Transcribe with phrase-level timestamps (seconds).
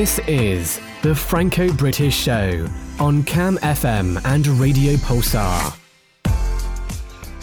[0.00, 2.66] This is the Franco British Show
[2.98, 5.76] on Cam FM and Radio Pulsar.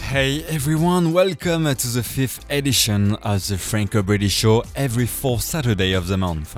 [0.00, 5.92] Hey everyone, welcome to the fifth edition of the Franco British Show every fourth Saturday
[5.92, 6.56] of the month.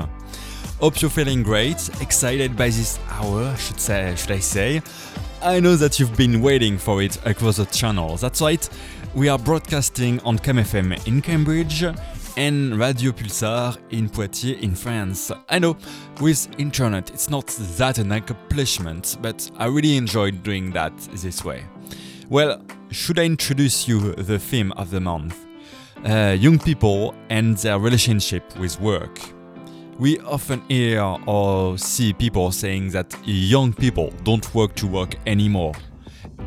[0.81, 4.81] Hope you're feeling great, excited by this hour, should say, should I say.
[5.43, 8.17] I know that you've been waiting for it across the channel.
[8.17, 8.67] That's right,
[9.15, 11.85] we are broadcasting on FM in Cambridge
[12.37, 15.33] and Radio Pulsar in Poitiers in France.
[15.49, 15.77] I know,
[16.21, 21.65] with internet it's not that an accomplishment, but I really enjoyed doing that this way.
[22.29, 25.47] Well, should I introduce you the theme of the month?
[26.05, 29.19] Uh, young people and their relationship with work.
[29.99, 35.75] We often hear or see people saying that young people don't work to work anymore,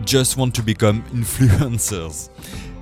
[0.04, 2.30] just want to become influencers.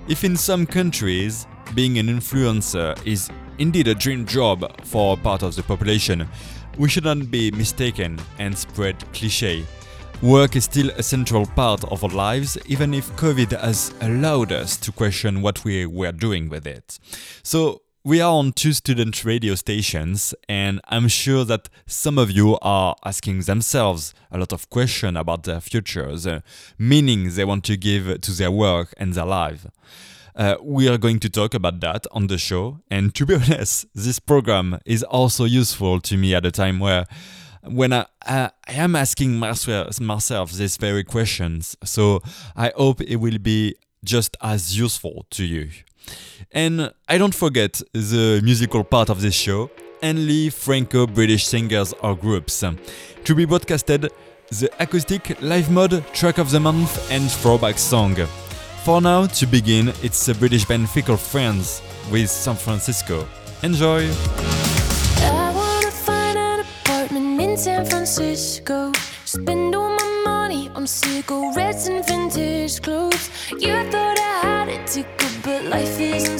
[0.07, 5.55] If in some countries being an influencer is indeed a dream job for part of
[5.55, 6.27] the population,
[6.77, 9.65] we shouldn't be mistaken and spread cliché.
[10.21, 14.77] Work is still a central part of our lives, even if COVID has allowed us
[14.77, 16.99] to question what we were doing with it.
[17.43, 22.57] So, we are on two student radio stations, and I'm sure that some of you
[22.63, 26.27] are asking themselves a lot of questions about their futures,
[26.79, 29.67] meaning they want to give to their work and their life.
[30.41, 33.85] Uh, we are going to talk about that on the show, and to be honest,
[33.93, 37.05] this program is also useful to me at a time where
[37.61, 42.23] when I, I, I am asking myself, myself these very questions, so
[42.55, 45.69] I hope it will be just as useful to you.
[46.51, 49.69] And I don't forget the musical part of this show,
[50.01, 52.63] only Franco British singers or groups.
[53.25, 54.09] To be broadcasted,
[54.49, 58.17] the acoustic live mode track of the month and throwback song.
[58.83, 63.27] For now, to begin, it's the British band Fickle Friends with San Francisco.
[63.61, 64.09] Enjoy!
[64.09, 68.91] I wanna find an apartment in San Francisco.
[69.25, 73.29] Spend all my money on cigarettes and vintage clothes.
[73.51, 75.05] You thought I had it
[75.43, 76.30] but life isn't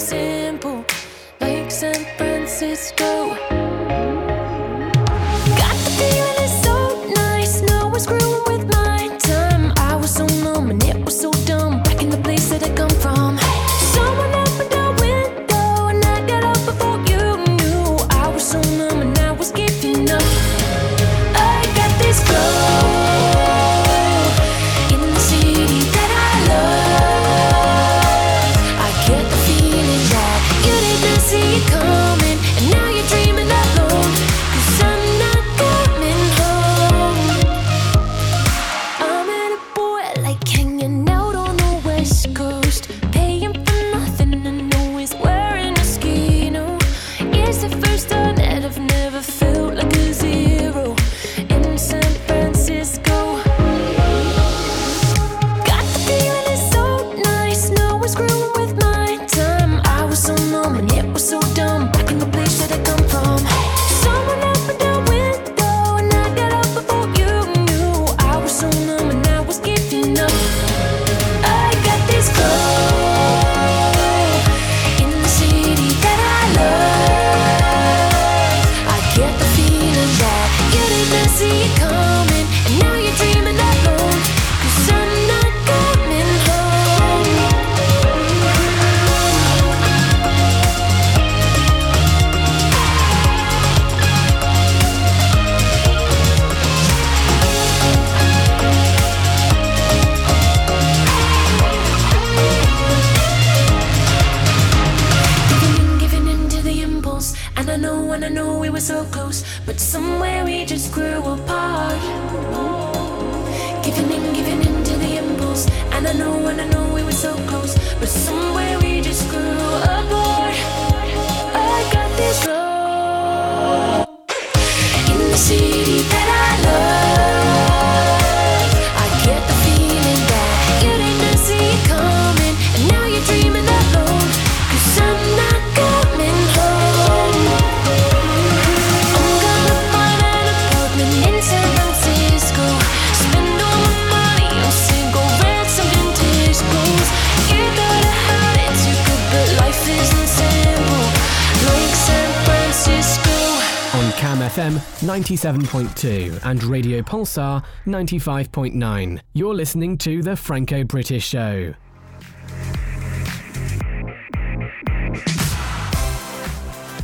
[155.32, 159.22] 97.2 and Radio Pulsar 95.9.
[159.32, 161.74] You're listening to The Franco British Show.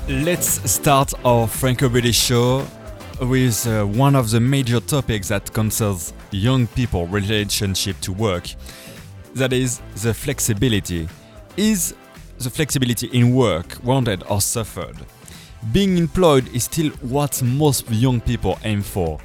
[0.09, 2.68] Let's start our Franco British show
[3.21, 8.50] with uh, one of the major topics that concerns young people relationship to work.
[9.35, 11.07] That is the flexibility.
[11.56, 11.95] Is
[12.39, 14.97] the flexibility in work wanted or suffered?
[15.73, 19.19] Being employed is still what most young people aim for.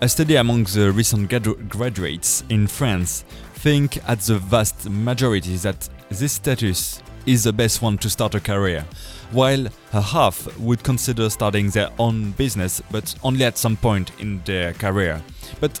[0.00, 3.24] A study among the recent gradu- graduates in France
[3.54, 8.40] think at the vast majority that this status is the best one to start a
[8.40, 8.86] career,
[9.32, 14.40] while a half would consider starting their own business, but only at some point in
[14.44, 15.20] their career.
[15.60, 15.78] But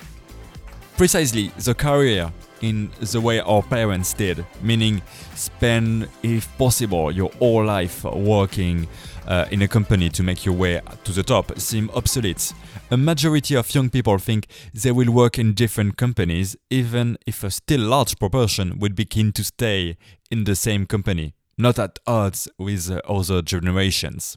[0.96, 2.30] precisely the career
[2.62, 5.02] in the way our parents did, meaning
[5.34, 8.88] spend, if possible, your whole life working
[9.26, 12.52] uh, in a company to make your way to the top, seem obsolete.
[12.90, 17.50] A majority of young people think they will work in different companies, even if a
[17.50, 19.96] still large proportion would be keen to stay
[20.30, 24.36] in the same company, not at odds with other generations.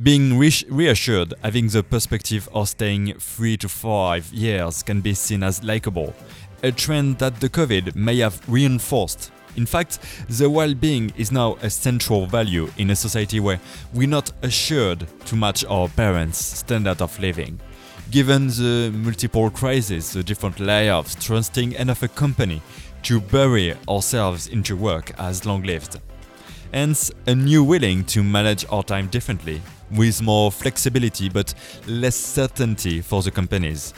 [0.00, 5.42] Being re- reassured, having the perspective of staying three to five years can be seen
[5.42, 6.14] as likable,
[6.62, 9.30] a trend that the COVID may have reinforced.
[9.56, 13.60] In fact, the well being is now a central value in a society where
[13.92, 17.58] we're not assured to match our parents' standard of living.
[18.10, 22.62] Given the multiple crises, the different layoffs, trusting enough a company
[23.02, 26.00] to bury ourselves into work as long lived.
[26.72, 31.52] Hence, a new willing to manage our time differently, with more flexibility but
[31.86, 33.92] less certainty for the companies.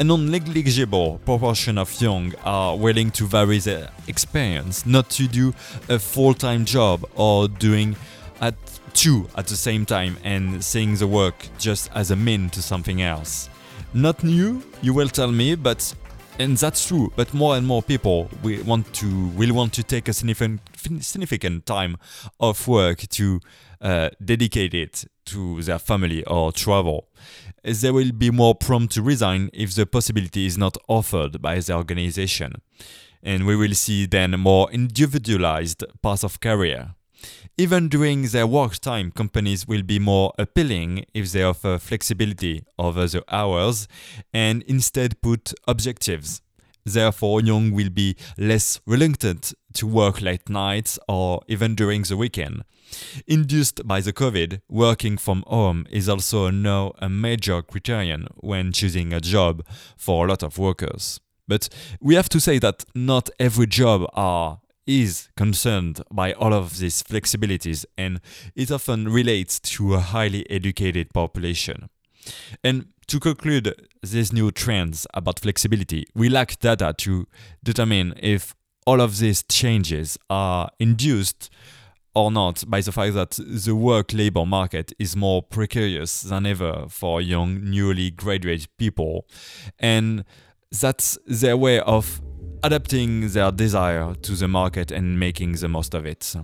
[0.00, 5.52] A non-negligible proportion of young are willing to vary their experience, not to do
[5.88, 7.96] a full-time job or doing
[8.40, 8.54] at
[8.94, 13.02] two at the same time and seeing the work just as a mean to something
[13.02, 13.50] else.
[13.92, 15.92] Not new, you will tell me, but
[16.38, 17.12] and that's true.
[17.16, 20.60] But more and more people will want to will want to take a significant
[21.00, 21.96] significant time
[22.38, 23.40] of work to
[23.80, 27.08] uh, dedicate it to their family or travel.
[27.62, 31.74] They will be more prompt to resign if the possibility is not offered by the
[31.74, 32.62] organization.
[33.22, 36.94] And we will see then a more individualized path of career.
[37.56, 43.06] Even during their work time, companies will be more appealing if they offer flexibility over
[43.08, 43.88] the hours
[44.32, 46.40] and instead put objectives.
[46.84, 52.62] Therefore, young will be less reluctant to work late nights or even during the weekend.
[53.26, 59.12] Induced by the COVID, working from home is also now a major criterion when choosing
[59.12, 59.64] a job
[59.96, 61.20] for a lot of workers.
[61.46, 61.68] But
[62.00, 67.02] we have to say that not every job are is concerned by all of these
[67.02, 68.20] flexibilities and
[68.56, 71.90] it often relates to a highly educated population.
[72.64, 77.26] And to conclude these new trends about flexibility, we lack data to
[77.62, 78.54] determine if
[78.86, 81.50] all of these changes are induced
[82.14, 86.86] or not by the fact that the work labor market is more precarious than ever
[86.88, 89.26] for young, newly graduated people,
[89.78, 90.24] and
[90.70, 92.20] that's their way of
[92.62, 96.34] adapting their desire to the market and making the most of it.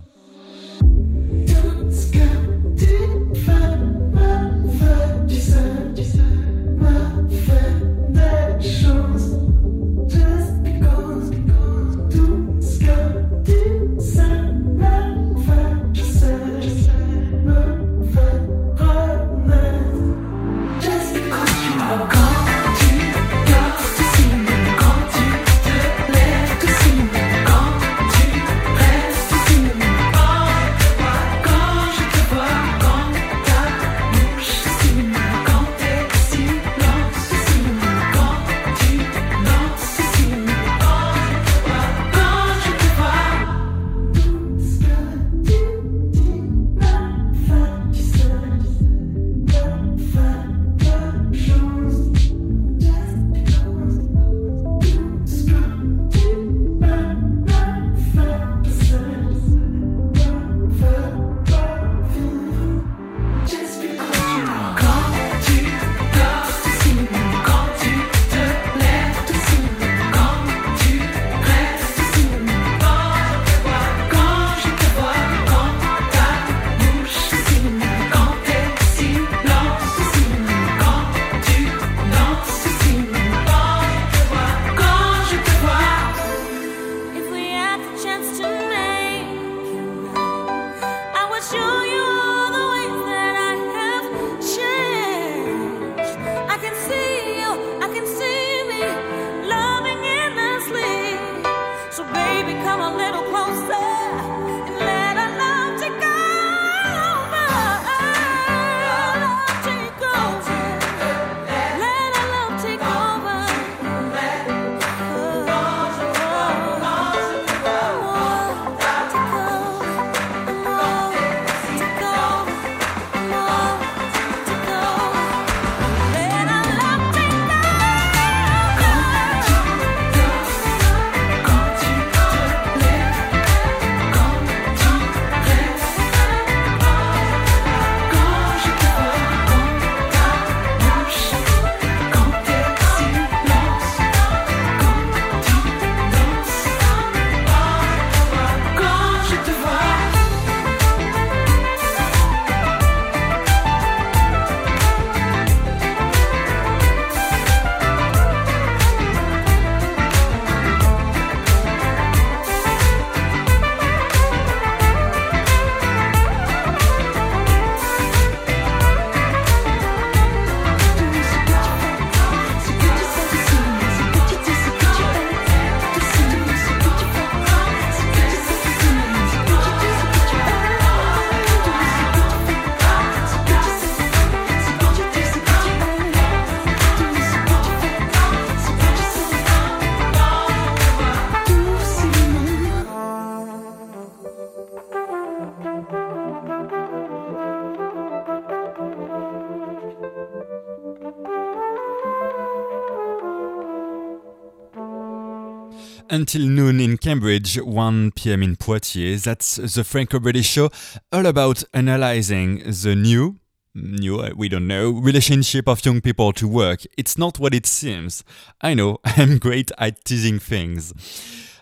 [206.15, 209.25] Until noon in Cambridge, 1 pm in Poitiers.
[209.25, 210.69] That's the Franco British show,
[211.11, 213.39] all about analyzing the new,
[213.73, 216.83] new, uh, we don't know, relationship of young people to work.
[216.97, 218.23] It's not what it seems.
[218.61, 220.93] I know, I'm great at teasing things.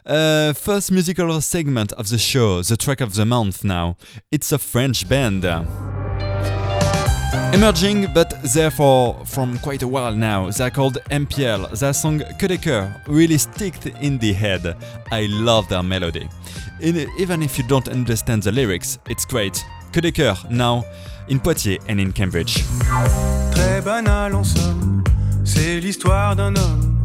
[0.05, 3.97] Uh, first musical segment of the show, the track of the month now.
[4.31, 5.43] It's a French band.
[7.53, 10.49] Emerging, but therefore from quite a while now.
[10.49, 11.77] They're called MPL.
[11.77, 14.75] Their song Cœurs really sticked in the head.
[15.11, 16.27] I love their melody.
[16.81, 19.63] In, even if you don't understand the lyrics, it's great.
[19.91, 20.83] Cœurs, now
[21.27, 22.63] in Poitiers and in Cambridge.
[23.51, 25.03] Très banal en somme,
[25.43, 27.03] c'est l'histoire d'un homme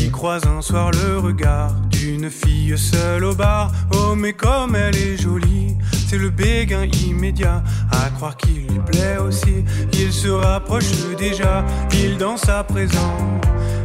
[0.00, 3.70] qui croise un soir le regard d'une fille seule au bar.
[3.92, 5.76] Oh, mais comme elle est jolie,
[6.08, 7.62] c'est le béguin immédiat.
[7.92, 13.16] À croire qu'il lui plaît aussi, il se rapproche déjà, il danse à présent,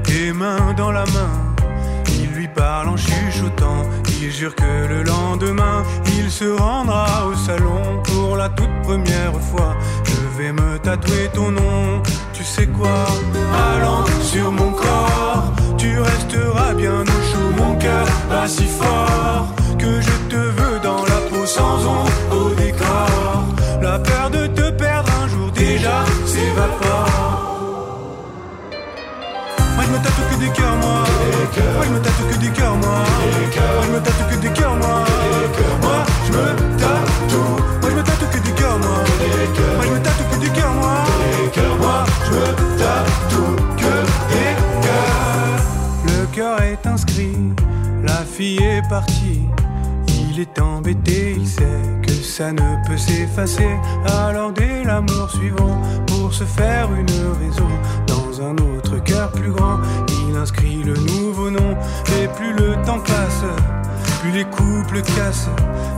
[0.10, 1.36] et main dans la main.
[2.07, 3.84] Il lui parle en chuchotant,
[4.22, 5.84] il jure que le lendemain,
[6.17, 9.75] il se rendra au salon pour la toute première fois.
[10.05, 12.01] Je vais me tatouer ton nom,
[12.34, 13.05] tu sais quoi?
[13.74, 15.45] Allant sur mon corps,
[18.48, 19.48] si fort
[19.78, 23.46] que je te veux dans la peau sans ombre au décor.
[23.82, 28.16] La peur de te perdre un jour déjà s'évapore.
[29.75, 31.04] Moi je me tatoue que des cœurs moi
[31.75, 33.04] Moi je me tatoue que des cœurs moi
[33.75, 34.35] Moi je me tatoue que
[48.36, 49.46] fille est partie
[50.36, 51.63] il est embêté, il sait
[52.06, 53.77] que ça ne peut s'effacer.
[54.25, 57.70] Alors dès l'amour suivant, pour se faire une raison,
[58.08, 59.80] dans un autre cœur plus grand,
[60.27, 61.77] il inscrit le nouveau nom.
[62.20, 63.46] Et plus le temps passe,
[64.22, 65.50] plus les couples cassent.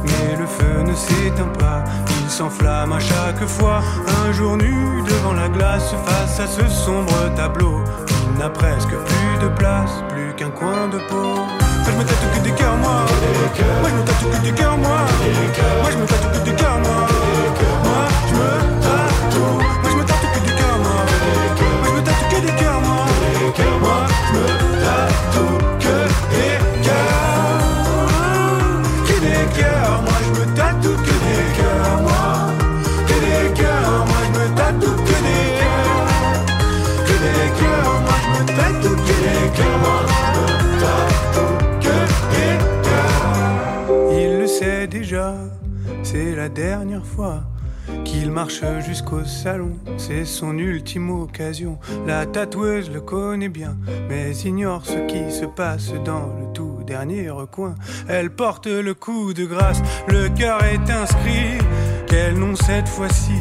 [0.03, 1.84] Mais le feu ne s'éteint pas,
[2.22, 3.82] il s'enflamme à chaque fois.
[4.24, 7.84] Un jour nu devant la glace, face à ce sombre tableau,
[8.29, 11.66] il n'a presque plus de place, plus qu'un coin de peau.
[11.88, 13.06] Moi je me tatoue que des cœurs moi.
[13.79, 15.06] Moi je me tatoue que des cœurs moi.
[15.82, 17.08] Moi je me tatoue que des cœurs moi.
[17.86, 18.48] Moi je me
[18.82, 20.96] tatoue Moi je me tatoue que des cœurs moi.
[21.79, 23.06] Moi je me tatoue que des cœurs moi
[46.17, 47.43] c'est la dernière fois
[48.03, 49.74] qu'il marche jusqu'au salon.
[49.97, 51.77] C'est son ultime occasion.
[52.07, 53.77] La tatoueuse le connaît bien,
[54.09, 57.75] mais ignore ce qui se passe dans le tout dernier recoin.
[58.07, 61.59] Elle porte le coup de grâce, le cœur est inscrit.
[62.07, 63.39] Quel nom cette fois-ci?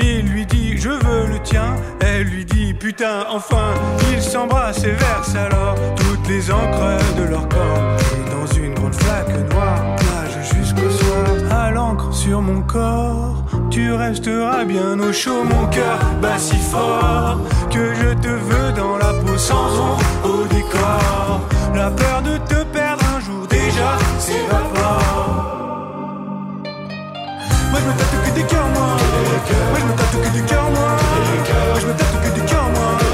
[0.00, 3.74] Il lui dit je veux le tien, elle lui dit putain enfin.
[4.12, 7.96] Ils s'embrassent et versent alors toutes les encres de leur corps.
[8.16, 10.36] Et dans une grande flaque noire, nage.
[10.38, 10.42] À
[12.10, 15.44] sur mon corps, tu resteras bien au chaud.
[15.44, 17.38] Mon cœur bat si fort
[17.70, 21.40] que je te veux dans la peau sans ombre au décor.
[21.74, 25.48] La peur de te perdre un jour déjà s'évapore.
[27.70, 28.88] Moi je me tatoue que des cœurs moi
[29.70, 30.90] Moi je me tatoue que des cœurs moi
[31.70, 33.07] Moi je me tatoue que cœurs moi Moi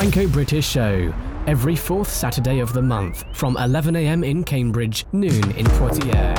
[0.00, 1.12] Franco British Show,
[1.46, 6.38] every fourth Saturday of the month from 11am in Cambridge, noon in Poitiers.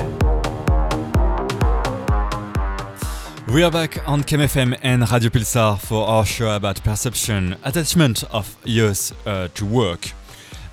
[3.53, 8.23] We are back on Cam FM and Radio Pulsar for our show about perception, attachment
[8.31, 10.09] of youth uh, to work.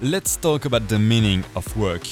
[0.01, 2.09] Let's talk about the meaning of work.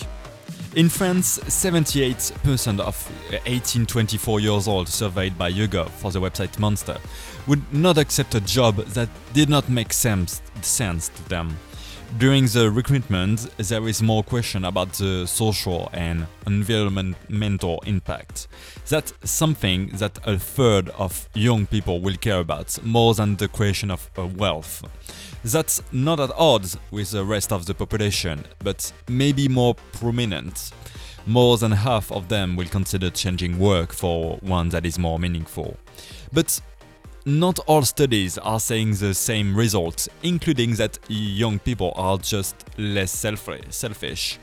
[0.76, 3.11] In France, 78% of
[3.47, 6.99] 18 24 years old surveyed by YouGov for the website Monster
[7.47, 11.56] would not accept a job that did not make sense, sense to them.
[12.18, 18.47] During the recruitment, there is more question about the social and environmental impact.
[18.87, 23.90] That's something that a third of young people will care about more than the creation
[23.90, 24.83] of uh, wealth.
[25.47, 30.73] That's not at odds with the rest of the population, but maybe more prominent.
[31.26, 35.76] more than half of them will consider changing work for one that is more meaningful.
[36.33, 36.61] But
[37.25, 43.11] not all studies are saying the same result, including that young people are just less
[43.11, 44.38] selfish.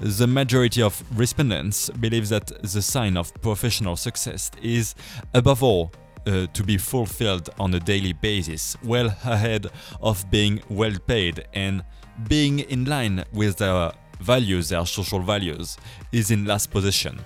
[0.00, 4.94] The majority of respondents believe that the sign of professional success is,
[5.34, 5.92] above all,
[6.26, 9.66] uh, to be fulfilled on a daily basis, well ahead
[10.00, 11.84] of being well paid and
[12.28, 15.76] being in line with their values, their social values,
[16.12, 17.20] is in last position.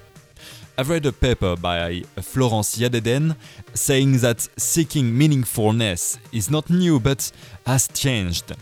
[0.79, 3.35] I've read a paper by Florence Ihaddadene
[3.73, 7.33] saying that seeking meaningfulness is not new but
[7.65, 8.53] has changed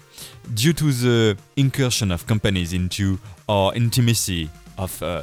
[0.55, 3.18] due to the incursion of companies into
[3.49, 5.23] our intimacy of uh,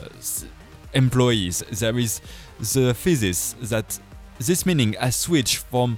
[0.94, 1.64] employees.
[1.72, 2.20] There is
[2.60, 3.98] the thesis that
[4.48, 5.98] this meaning has switched from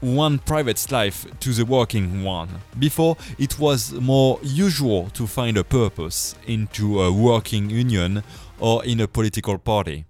[0.00, 2.48] one private life to the working one.
[2.78, 8.22] Before, it was more usual to find a purpose into a working union
[8.58, 10.04] or in a political party.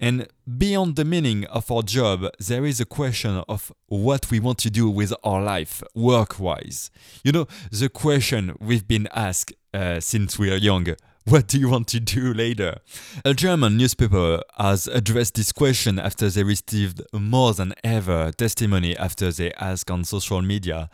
[0.00, 0.26] And
[0.58, 4.70] beyond the meaning of our job, there is a question of what we want to
[4.70, 6.90] do with our life, work wise.
[7.22, 11.68] You know, the question we've been asked uh, since we are young what do you
[11.68, 12.78] want to do later?
[13.24, 19.32] A German newspaper has addressed this question after they received more than ever testimony after
[19.32, 20.90] they asked on social media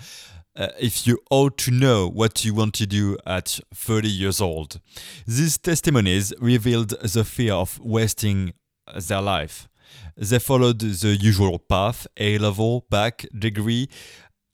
[0.56, 4.80] uh, if you ought to know what you want to do at 30 years old.
[5.26, 8.52] These testimonies revealed the fear of wasting
[8.94, 9.68] their life.
[10.16, 13.88] They followed the usual path A level, bac, degree,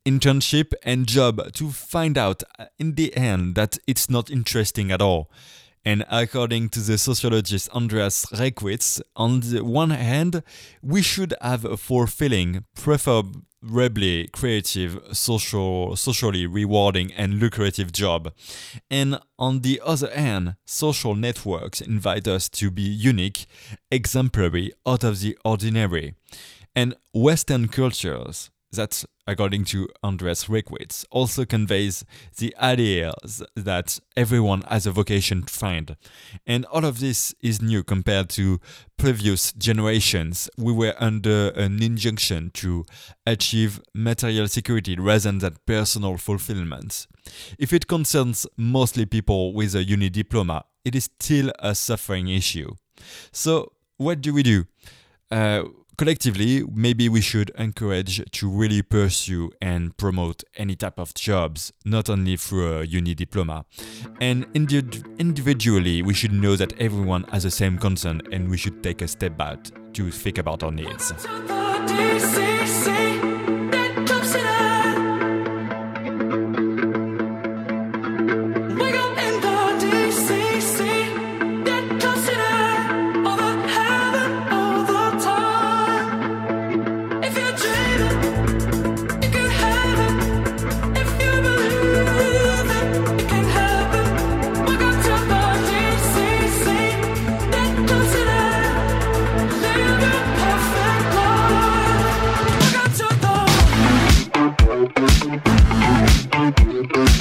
[0.06, 5.02] internship, and job to find out uh, in the end that it's not interesting at
[5.02, 5.30] all.
[5.87, 10.42] And according to the sociologist Andreas Reckwitz, on the one hand,
[10.83, 18.33] we should have a fulfilling, preferably creative, social, socially rewarding, and lucrative job.
[18.90, 23.46] And on the other hand, social networks invite us to be unique,
[23.88, 26.16] exemplary, out of the ordinary.
[26.75, 32.04] And Western cultures that, according to Andreas Reckwitz, also conveys
[32.38, 33.12] the idea
[33.54, 35.96] that everyone has a vocation to find.
[36.46, 38.60] And all of this is new compared to
[38.96, 40.48] previous generations.
[40.56, 42.84] We were under an injunction to
[43.26, 47.06] achieve material security rather than personal fulfillment.
[47.58, 52.70] If it concerns mostly people with a uni diploma, it is still a suffering issue.
[53.32, 54.66] So, what do we do?
[55.30, 55.64] Uh,
[55.96, 62.09] collectively, maybe we should encourage to really pursue and promote any type of jobs, not
[62.09, 63.64] only through a uni diploma.
[64.20, 68.82] And indi- individually, we should know that everyone has the same concern and we should
[68.82, 69.59] take a step back
[69.94, 71.12] to think about our needs.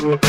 [0.06, 0.26] Thank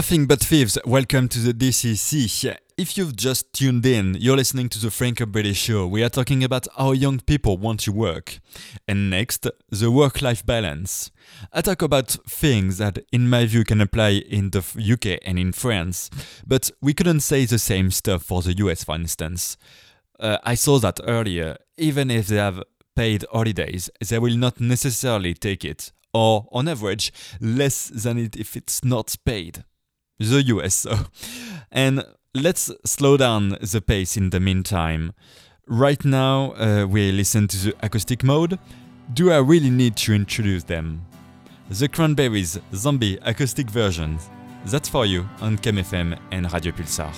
[0.00, 2.56] Nothing but thieves, welcome to the DCC.
[2.78, 5.86] If you've just tuned in, you're listening to the Franco British Show.
[5.86, 8.40] We are talking about how young people want to work.
[8.88, 11.10] And next, the work life balance.
[11.52, 15.52] I talk about things that, in my view, can apply in the UK and in
[15.52, 16.08] France,
[16.46, 19.58] but we couldn't say the same stuff for the US, for instance.
[20.18, 21.58] Uh, I saw that earlier.
[21.76, 22.62] Even if they have
[22.96, 28.56] paid holidays, they will not necessarily take it, or on average, less than it if
[28.56, 29.64] it's not paid.
[30.20, 30.96] The US, so.
[31.72, 32.04] And
[32.34, 35.12] let's slow down the pace in the meantime.
[35.66, 38.58] Right now, uh, we listen to the acoustic mode.
[39.12, 41.06] Do I really need to introduce them?
[41.70, 44.18] The Cranberries Zombie acoustic version.
[44.66, 47.14] That's for you on Cam FM and Radio Pulsar.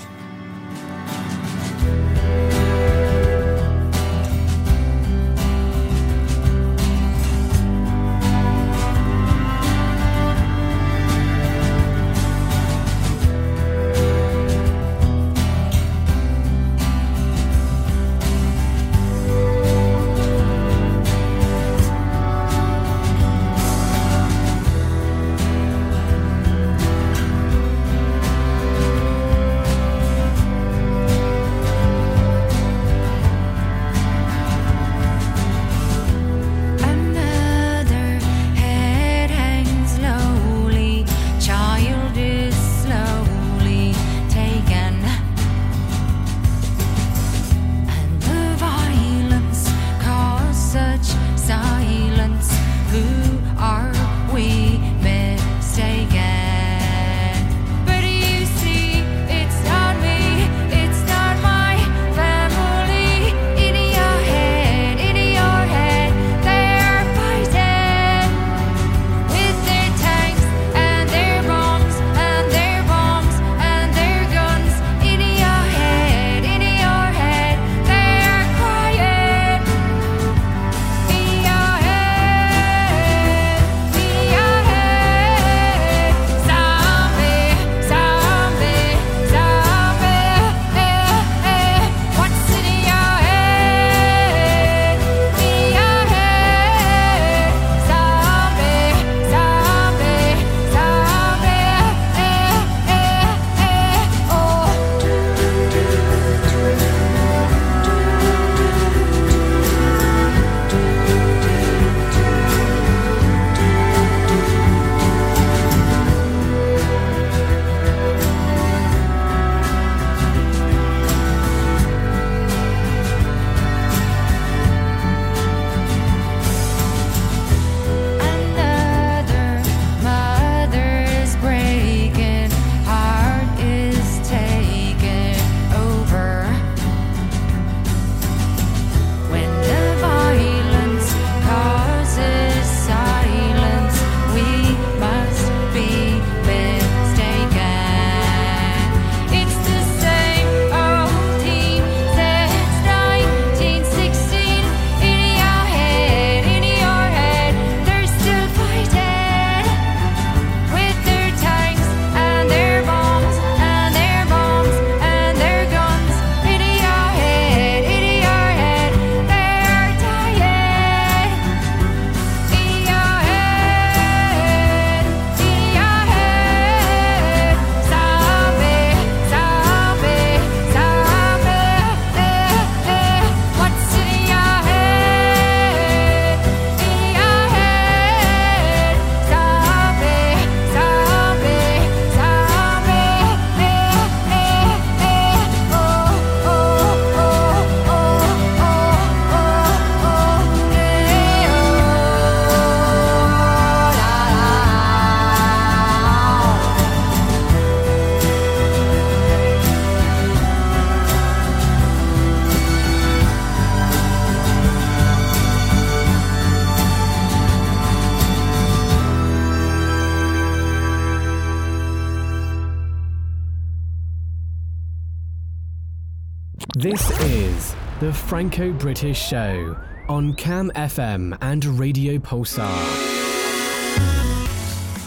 [228.42, 229.76] Franco British Show
[230.08, 232.68] on Cam FM and Radio Pulsar.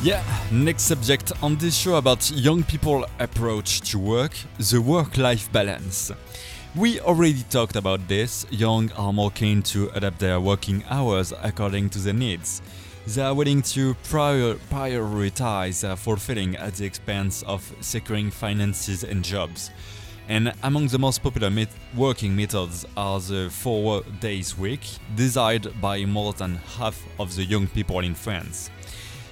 [0.02, 6.14] Yeah, next subject on this show about young people approach to work, the work-life balance.
[6.78, 8.46] We already talked about this.
[8.52, 12.62] Young are more keen to adapt their working hours according to their needs.
[13.06, 19.26] They are willing to prior- prioritize their fulfilling at the expense of securing finances and
[19.26, 19.72] jobs.
[20.28, 24.82] And among the most popular met- working methods are the four days week,
[25.16, 28.72] desired by more than half of the young people in France.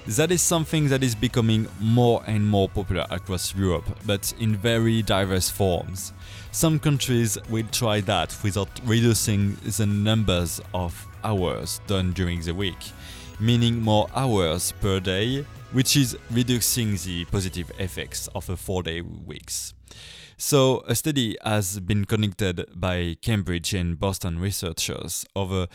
[0.06, 5.01] That is something that is becoming more and more popular across Europe, but in very
[5.01, 6.13] diverse forms.
[6.51, 12.91] Some countries will try that without reducing the numbers of hours done during the week,
[13.39, 19.01] meaning more hours per day, which is reducing the positive effects of a four day
[19.01, 19.73] weeks.
[20.37, 25.67] So, a study has been conducted by Cambridge and Boston researchers over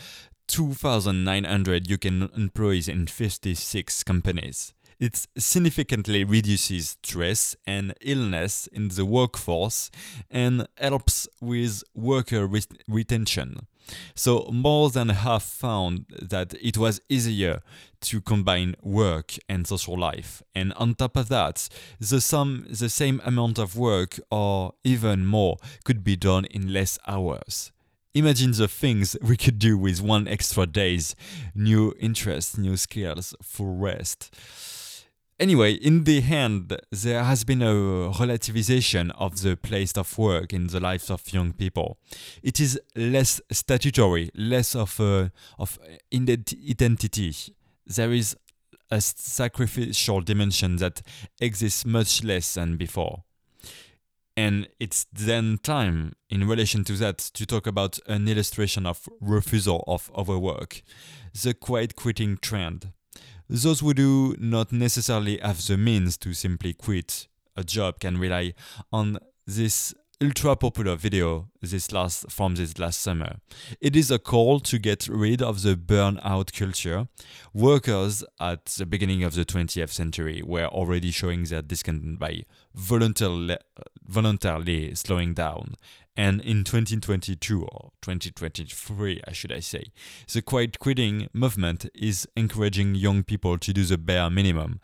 [0.47, 4.73] 2,900 UK employees in 56 companies.
[4.99, 9.89] It significantly reduces stress and illness in the workforce
[10.29, 13.67] and helps with worker re- retention.
[14.15, 17.61] So, more than half found that it was easier
[18.01, 20.41] to combine work and social life.
[20.55, 21.67] And on top of that,
[21.99, 26.97] the, sum, the same amount of work or even more could be done in less
[27.07, 27.71] hours.
[28.15, 31.15] Imagine the things we could do with one extra days,
[31.53, 34.33] new interests, new skills, full rest.
[35.39, 40.67] Anyway, in the end, there has been a relativization of the place of work in
[40.67, 41.97] the lives of young people.
[42.43, 45.79] It is less statutory, less of a, of
[46.13, 47.33] identity.
[47.87, 48.35] There is
[48.91, 51.01] a sacrificial dimension that
[51.39, 53.23] exists much less than before.
[54.35, 59.85] And it's then time, in relation to that, to talk about an illustration of refusal
[59.87, 60.81] of overwork,
[61.43, 62.91] the quiet quitting trend.
[63.51, 68.53] Those who do not necessarily have the means to simply quit a job can rely
[68.93, 73.37] on this ultra popular video this last from this last summer.
[73.81, 77.07] It is a call to get rid of the burnout culture.
[77.53, 82.43] Workers at the beginning of the 20th century were already showing their discontent by
[82.75, 83.57] voluntarily,
[84.05, 85.75] voluntarily slowing down.
[86.19, 89.85] And in 2022 or 2023, I should I say,
[90.33, 94.81] the quiet quitting movement is encouraging young people to do the bare minimum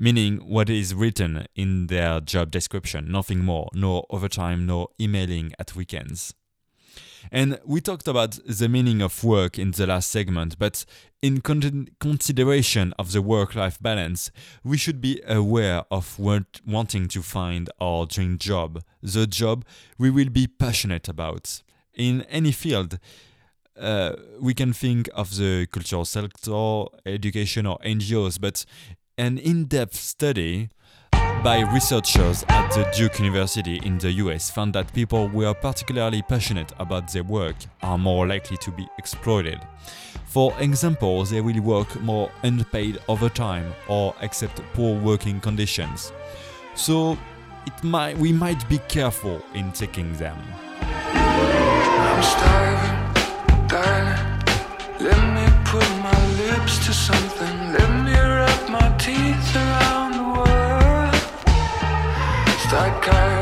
[0.00, 5.74] meaning what is written in their job description, nothing more, no overtime, no emailing at
[5.74, 6.32] weekends.
[7.30, 10.84] And we talked about the meaning of work in the last segment, but
[11.20, 14.30] in con- consideration of the work life balance,
[14.64, 19.64] we should be aware of what wanting to find our dream job, the job
[19.98, 21.62] we will be passionate about.
[21.94, 22.98] In any field,
[23.78, 28.64] uh, we can think of the cultural sector, education, or NGOs, but
[29.16, 30.70] an in depth study
[31.42, 36.22] by researchers at the Duke University in the US found that people who are particularly
[36.22, 39.60] passionate about their work are more likely to be exploited.
[40.26, 46.12] For example, they will work more unpaid overtime or accept poor working conditions.
[46.74, 47.16] So
[47.66, 50.38] it might, we might be careful in taking them.
[50.82, 53.08] I'm starving.
[55.00, 57.72] Let me put my lips to something.
[57.72, 57.87] Let
[62.78, 63.37] Start carving,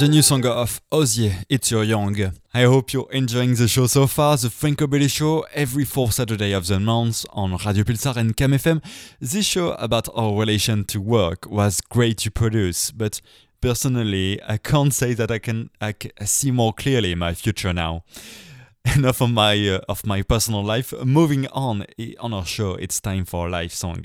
[0.00, 2.14] the new song of Hozier, Eat Your Young.
[2.52, 4.36] I hope you're enjoying the show so far.
[4.36, 8.50] The Franco Belli Show every fourth Saturday of the month on Radio Pulsar and Cam
[8.50, 8.84] FM.
[9.20, 13.22] This show about our relation to work was great to produce, but
[13.62, 15.94] personally, I can't say that I can I
[16.24, 18.04] see more clearly my future now.
[18.94, 20.92] enough of my uh, of my personal life.
[21.04, 21.86] Moving on
[22.20, 24.04] on our show, it's time for a live song.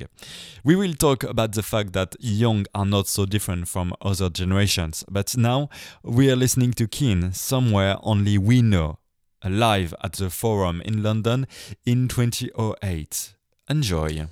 [0.64, 5.04] We will talk about the fact that young are not so different from other generations,
[5.10, 5.70] but now
[6.04, 8.98] we are listening to Keane, somewhere only we know,
[9.44, 11.48] live at the Forum in London
[11.86, 13.36] in 2008.
[13.70, 14.28] Enjoy.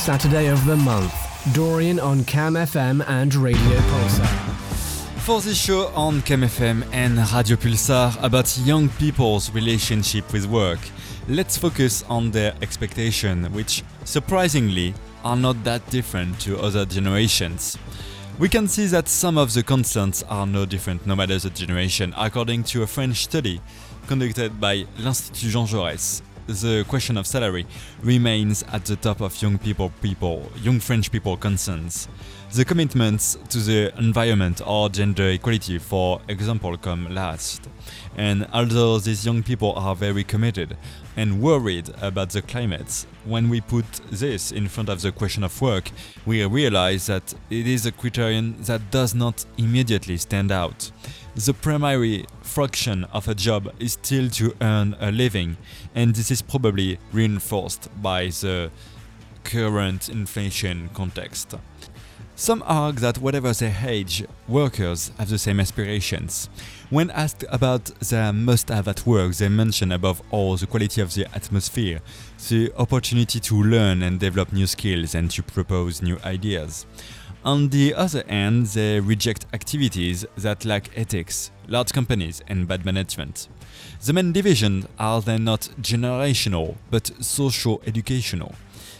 [0.00, 1.14] Saturday of the month,
[1.52, 4.26] Dorian on Cam FM and Radio Pulsar.
[5.18, 10.78] For this show on Cam FM and Radio Pulsar about young people's relationship with work,
[11.28, 17.76] let's focus on their expectation, which surprisingly are not that different to other generations.
[18.38, 22.14] We can see that some of the constants are no different no matter the generation,
[22.16, 23.60] according to a French study
[24.06, 26.22] conducted by l'Institut Jean Jaurès.
[26.50, 27.64] The question of salary
[28.02, 32.08] remains at the top of young people, people, young French people concerns.
[32.52, 37.68] The commitments to the environment or gender equality, for example, come last.
[38.16, 40.76] And although these young people are very committed
[41.16, 45.62] and worried about the climate, when we put this in front of the question of
[45.62, 45.92] work,
[46.26, 50.90] we realize that it is a criterion that does not immediately stand out.
[51.46, 55.56] The primary function of a job is still to earn a living,
[55.94, 58.70] and this is probably reinforced by the
[59.42, 61.54] current inflation context.
[62.36, 66.50] Some argue that whatever their age, workers have the same aspirations.
[66.90, 71.14] When asked about their must have at work, they mention above all the quality of
[71.14, 72.00] the atmosphere,
[72.50, 76.84] the opportunity to learn and develop new skills and to propose new ideas.
[77.42, 83.48] On the other hand, they reject activities that lack ethics, large companies, and bad management.
[84.04, 88.54] The main divisions are then not generational but socio educational.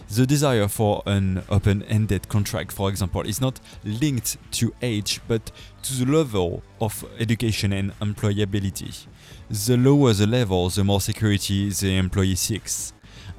[0.09, 5.51] The desire for an open ended contract, for example, is not linked to age but
[5.83, 9.05] to the level of education and employability.
[9.49, 12.91] The lower the level, the more security the employee seeks.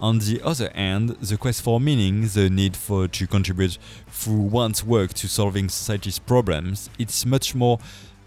[0.03, 3.79] On the other hand, the quest for meaning, the need for to contribute
[4.09, 7.79] through one's work to solving society's problems, it's much more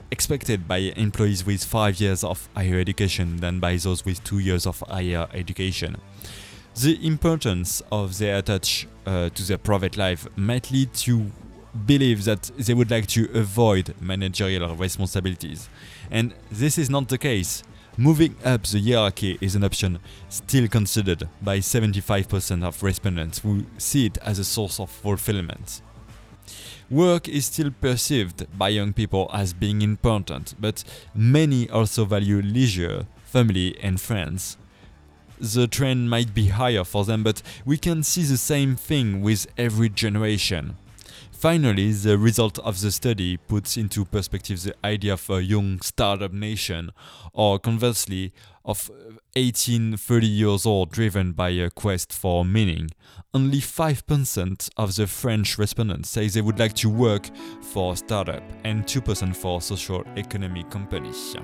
[0.09, 4.65] expected by employees with 5 years of higher education than by those with 2 years
[4.65, 5.97] of higher education.
[6.81, 11.29] The importance of their attach uh, to their private life might lead to
[11.85, 15.67] believe that they would like to avoid managerial responsibilities.
[16.09, 17.63] And this is not the case.
[17.97, 24.07] Moving up the hierarchy is an option still considered by 75% of respondents who see
[24.07, 25.81] it as a source of fulfillment.
[26.89, 30.83] Work is still perceived by young people as being important, but
[31.15, 34.57] many also value leisure, family, and friends.
[35.39, 39.47] The trend might be higher for them, but we can see the same thing with
[39.57, 40.75] every generation.
[41.45, 46.33] Finally, the result of the study puts into perspective the idea of a young startup
[46.33, 46.89] nation,
[47.33, 48.33] or conversely,
[48.65, 48.89] of
[49.35, 52.89] 18 30 years old driven by a quest for meaning.
[53.31, 57.29] Only 5% of the French respondents say they would like to work
[57.61, 61.35] for a startup, and 2% for a social economic companies.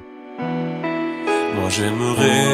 [1.55, 2.47] Moi j'aimerais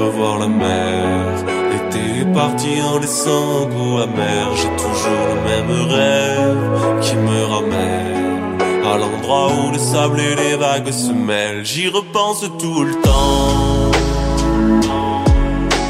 [0.00, 1.44] revoir la mer.
[1.70, 4.46] L'été est parti en laissant un goût amer.
[4.56, 10.56] J'ai toujours le même rêve qui me ramène à l'endroit où le sable et les
[10.56, 11.64] vagues se mêlent.
[11.64, 13.90] J'y repense tout le temps.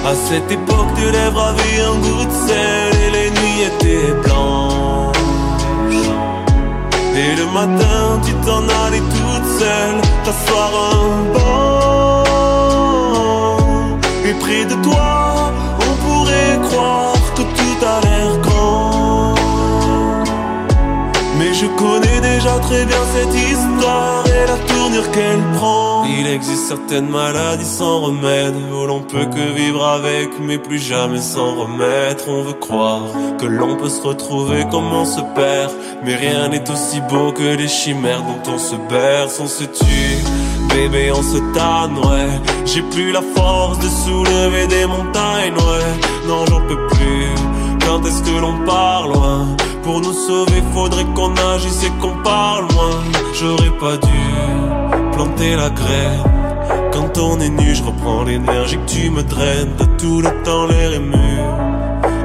[0.07, 5.17] À cette époque, tes lèvres avaient un goût de sel et les nuits étaient blanches.
[7.17, 11.86] Et le matin, tu t'en allais toute seule, t'asseoir un banc.
[14.41, 19.35] Près de toi, on pourrait croire que tout a l'air grand.
[21.39, 26.05] Mais je connais déjà très bien cette histoire et la tournure qu'elle prend.
[26.19, 31.21] Il existe certaines maladies sans remède où l'on peut que vivre avec, mais plus jamais
[31.21, 32.25] s'en remettre.
[32.29, 33.03] On veut croire
[33.39, 35.73] que l'on peut se retrouver comme on se perd,
[36.05, 40.25] mais rien n'est aussi beau que les chimères dont on se berce, on se tue.
[40.77, 42.29] Bébé, on se tanne, ouais.
[42.67, 46.29] J'ai plus la force de soulever des montagnes, ouais.
[46.29, 47.29] Non, j'en peux plus.
[47.87, 49.47] Quand est-ce que l'on part loin?
[49.83, 53.01] Pour nous sauver, faudrait qu'on agisse et qu'on parle moins.
[53.41, 54.21] J'aurais pas dû
[55.13, 56.25] planter la graine.
[56.93, 59.75] Quand on est nu, je reprends l'énergie que tu me draines.
[59.79, 61.45] De tout le temps, l'air est mûr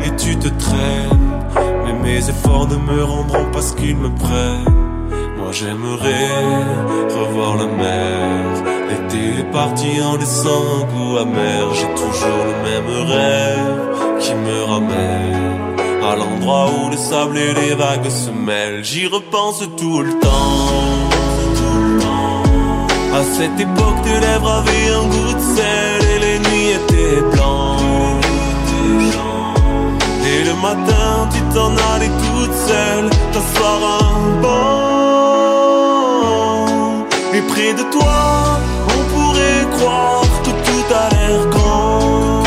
[0.06, 1.20] et tu te traînes.
[1.86, 4.81] Mais mes efforts ne me rendront pas ce qu'ils me prennent.
[5.52, 6.30] J'aimerais
[7.20, 8.64] revoir la mer.
[8.88, 11.74] L'été est parti en laissant goût amer.
[11.74, 15.76] J'ai toujours le même rêve qui me ramène
[16.10, 18.84] à l'endroit où le sable et les vagues se mêlent.
[18.84, 21.12] J'y repense tout le temps.
[23.14, 28.26] À cette époque, tes lèvres avaient un goût de sel et les nuits étaient blanches.
[30.32, 34.91] Et le matin, tu t'en allais toute seule, t'asseoir un banc.
[37.62, 42.44] De toi, on pourrait croire que tout a l'air grand.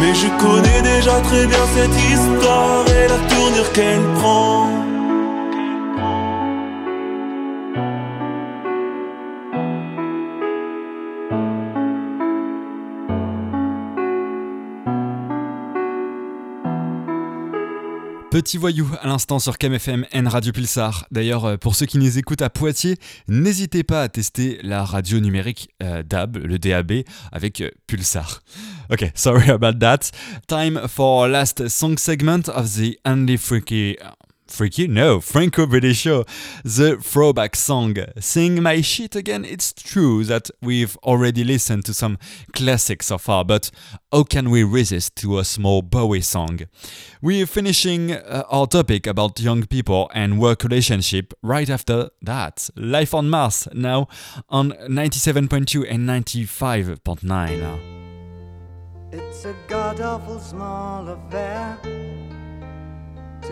[0.00, 4.93] Mais je connais déjà très bien cette histoire et la tournure qu'elle prend.
[18.34, 21.06] Petit voyou à l'instant sur KMFM N Radio Pulsar.
[21.12, 22.96] D'ailleurs, euh, pour ceux qui nous écoutent à Poitiers,
[23.28, 28.40] n'hésitez pas à tester la radio numérique euh, DAB, le DAB, avec euh, Pulsar.
[28.90, 30.10] Ok, sorry about that.
[30.48, 33.98] Time for last song segment of the Andy Freaky
[34.54, 34.86] Freaky?
[34.86, 36.24] No, Franco British Show.
[36.62, 37.96] The throwback song.
[38.20, 39.44] Sing My Shit again?
[39.44, 42.18] It's true that we've already listened to some
[42.52, 43.72] classics so far, but
[44.12, 46.60] how can we resist to a small Bowie song?
[47.20, 52.70] We're finishing uh, our topic about young people and work relationship right after that.
[52.76, 54.06] Life on Mars now
[54.48, 57.94] on 97.2 and 95.9.
[59.10, 61.78] It's a god awful small affair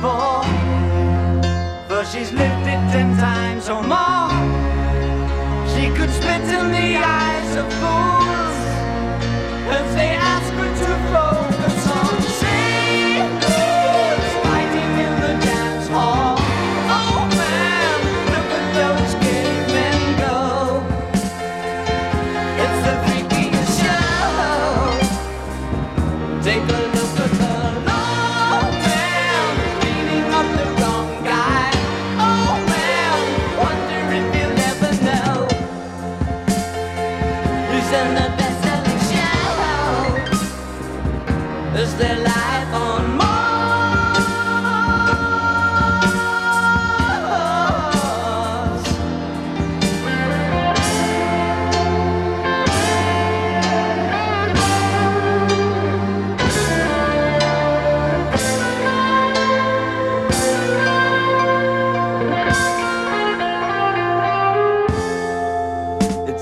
[0.00, 0.42] for,
[1.88, 4.30] for she's lived it ten times or more.
[5.72, 8.58] She could spit in the eyes of fools
[9.78, 11.55] if they ask her to focus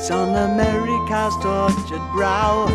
[0.04, 2.66] It's on America's tortured brow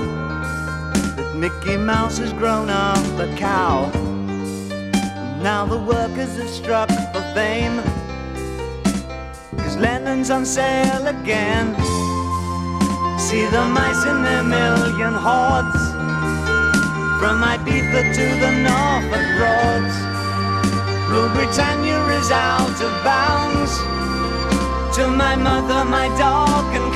[1.15, 3.85] that Mickey Mouse has grown up a cow.
[3.93, 7.83] And now the workers have struck for fame.
[9.61, 11.75] Cause Lennon's on sale again.
[13.19, 15.83] See the mice in their million hordes.
[17.21, 19.95] From Ibiza to the Norfolk Broads.
[21.11, 23.99] Rule Britannia is out of bounds
[24.99, 26.78] to my mother, my dog,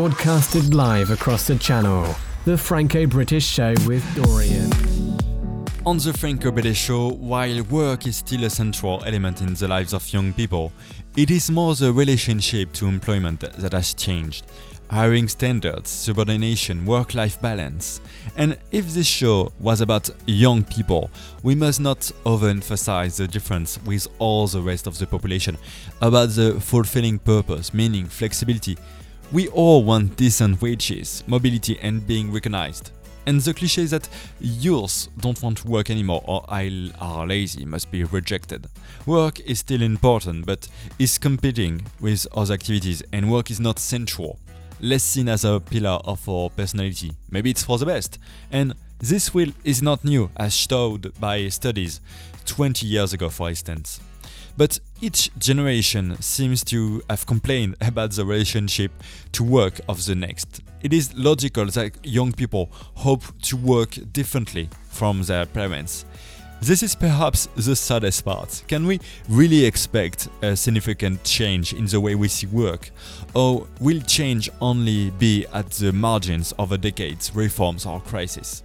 [0.00, 2.14] Broadcasted live across the channel.
[2.46, 4.72] The Franco British Show with Dorian.
[5.84, 9.92] On the Franco British Show, while work is still a central element in the lives
[9.92, 10.72] of young people,
[11.18, 14.46] it is more the relationship to employment that has changed.
[14.88, 18.00] Hiring standards, subordination, work life balance.
[18.38, 21.10] And if this show was about young people,
[21.42, 25.58] we must not overemphasize the difference with all the rest of the population
[26.00, 28.78] about the fulfilling purpose, meaning flexibility.
[29.32, 32.90] We all want decent wages, mobility, and being recognized.
[33.26, 34.08] And the cliche that
[34.40, 38.66] youths don't want to work anymore or I are lazy must be rejected.
[39.06, 40.66] Work is still important, but
[40.98, 44.38] is competing with other activities, and work is not central.
[44.80, 47.12] less seen as a pillar of our personality.
[47.30, 48.18] Maybe it's for the best.
[48.50, 52.00] And this will is not new, as showed by studies
[52.46, 54.00] 20 years ago, for instance.
[54.60, 58.92] But each generation seems to have complained about the relationship
[59.32, 60.60] to work of the next.
[60.82, 66.04] It is logical that young people hope to work differently from their parents.
[66.60, 68.62] This is perhaps the saddest part.
[68.68, 69.00] Can we
[69.30, 72.90] really expect a significant change in the way we see work?
[73.32, 78.62] Or will change only be at the margins of a decade's reforms or crisis?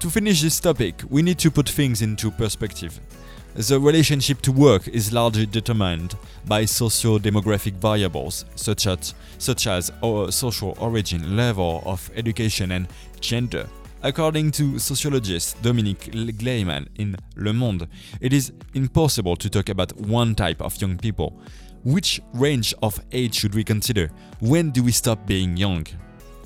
[0.00, 3.00] To finish this topic, we need to put things into perspective.
[3.56, 6.14] The relationship to work is largely determined
[6.46, 12.86] by socio-demographic variables such as, such as our social origin, level of education and
[13.20, 13.66] gender.
[14.02, 17.88] According to sociologist Dominique Glaymann in Le Monde,
[18.20, 21.40] it is impossible to talk about one type of young people.
[21.82, 24.10] Which range of age should we consider?
[24.40, 25.86] When do we stop being young?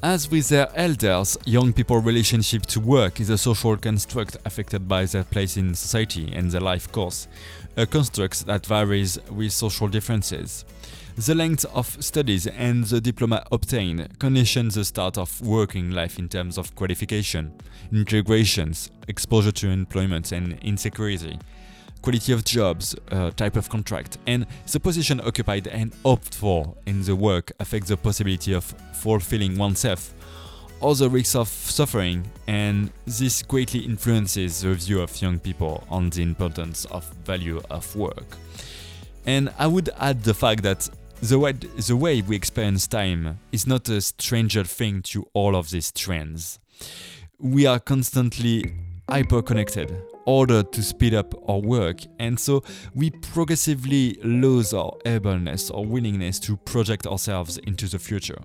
[0.02, 5.04] As with their elders, young people's relationship to work is a social construct affected by
[5.04, 7.28] their place in society and their life course,
[7.76, 10.64] a construct that varies with social differences.
[11.16, 16.30] The length of studies and the diploma obtained condition the start of working life in
[16.30, 17.52] terms of qualification,
[17.92, 21.38] integrations, exposure to employment and insecurity,
[22.02, 27.02] quality of jobs, uh, type of contract, and the position occupied and opted for in
[27.02, 30.14] the work affect the possibility of fulfilling oneself
[30.80, 36.08] or the risks of suffering, and this greatly influences the view of young people on
[36.10, 38.36] the importance of value of work.
[39.26, 40.88] And I would add the fact that
[41.22, 45.70] the way, the way we experience time is not a stranger thing to all of
[45.70, 46.58] these trends.
[47.38, 48.72] We are constantly
[49.06, 49.94] hyper connected,
[50.26, 52.62] ordered to speed up our work, and so
[52.94, 58.38] we progressively lose our ableness or willingness to project ourselves into the future.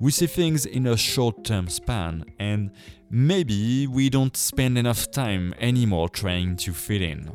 [0.00, 2.70] We see things in a short term span, and
[3.10, 7.30] maybe we don't spend enough time anymore trying to fit in.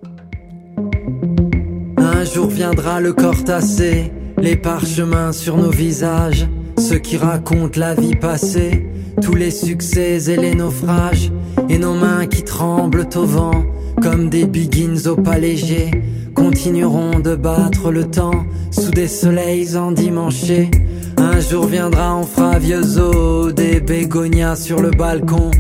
[1.98, 6.46] Un jour viendra le corps tassé, les parchemins sur nos visages,
[6.80, 8.86] ceux qui racontent la vie passée,
[9.22, 11.32] tous les succès et les naufrages,
[11.68, 13.66] et nos mains qui tremblent au vent,
[14.02, 15.92] comme des biggins au pas léger,
[16.34, 20.72] continueront de battre le temps sous des soleils endimanchés.
[21.18, 22.22] Un jour viendra,
[22.60, 25.52] vieux os, des bégonias sur le balcon,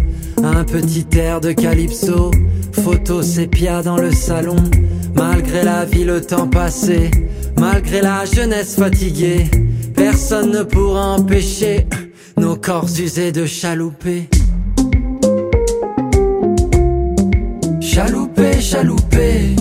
[0.41, 2.31] un petit air de calypso,
[2.71, 4.55] photo sépia dans le salon.
[5.15, 7.11] Malgré la vie, le temps passé,
[7.59, 9.49] malgré la jeunesse fatiguée,
[9.99, 11.85] personne ne pourra empêcher
[12.37, 14.29] nos corps usés de chalouper.
[17.81, 19.55] Chalouper, chalouper.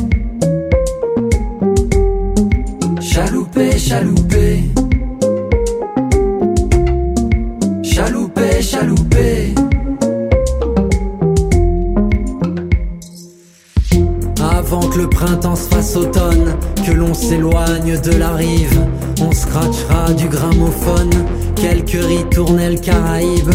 [3.00, 4.64] Chalouper, chalouper.
[7.82, 9.54] Chalouper, chalouper.
[14.40, 16.54] Avant que le printemps se fasse automne,
[16.86, 18.86] que l'on s'éloigne de la rive,
[19.48, 21.10] scratchera du gramophone,
[21.56, 23.54] quelques ritournelles caraïbes.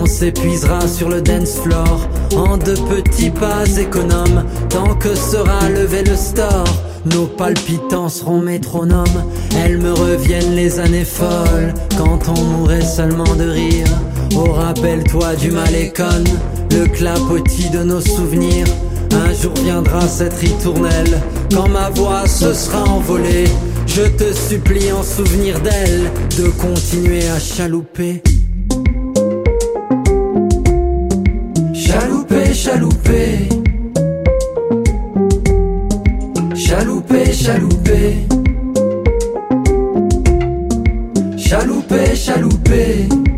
[0.00, 6.02] On s'épuisera sur le dance floor en de petits pas économes, tant que sera levé
[6.04, 6.64] le store.
[7.04, 9.24] Nos palpitants seront métronomes,
[9.58, 13.88] elles me reviennent les années folles, quand on mourrait seulement de rire.
[14.36, 16.24] Oh, rappelle-toi du malécon,
[16.70, 18.68] le clapotis de nos souvenirs.
[19.12, 21.20] Un jour viendra cette ritournelle,
[21.52, 23.48] quand ma voix se sera envolée.
[23.94, 28.22] Je te supplie en souvenir d'elle, de continuer à chalouper.
[31.74, 33.48] Chalouper, chalouper.
[36.54, 38.16] Chalouper, chalouper.
[41.36, 43.31] Chalouper, chalouper.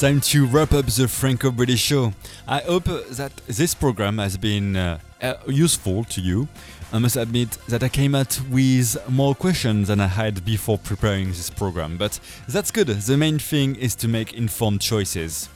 [0.00, 2.14] Time to wrap up the Franco British show.
[2.48, 6.48] I hope that this program has been uh, uh, useful to you.
[6.90, 11.28] I must admit that I came out with more questions than I had before preparing
[11.28, 12.86] this program, but that's good.
[12.86, 15.50] The main thing is to make informed choices.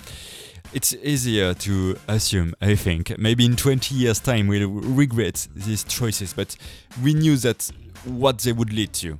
[0.74, 3.18] It's easier to assume, I think.
[3.18, 6.55] Maybe in 20 years' time we'll regret these choices, but
[7.03, 7.70] we knew that
[8.05, 9.18] what they would lead to.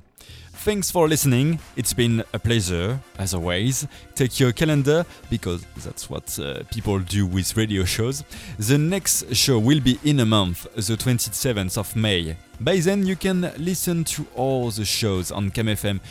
[0.65, 1.59] Thanks for listening.
[1.75, 3.85] It's been a pleasure, as always.
[4.15, 8.23] Take your calendar, because that's what uh, people do with radio shows.
[8.57, 12.35] The next show will be in a month, the 27th of May.
[12.59, 16.01] By then, you can listen to all the shows on camfm.co.uk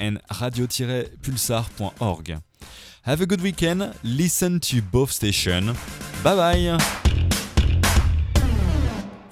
[0.00, 2.42] and radio-pulsar.org.
[3.02, 3.94] Have a good weekend.
[4.02, 5.78] Listen to both stations.
[6.24, 6.99] Bye bye.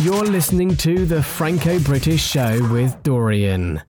[0.01, 3.83] You're listening to the Franco British Show with Dorian.